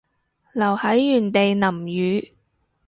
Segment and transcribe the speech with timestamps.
[0.53, 2.33] 留喺原地淋雨